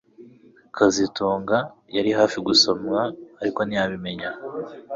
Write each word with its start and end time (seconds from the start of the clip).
kazitunga 0.75 1.57
yari 1.95 2.11
hafi 2.19 2.37
gusomwa 2.47 2.99
ariko 3.41 3.59
ntiyabimenya 3.63 4.29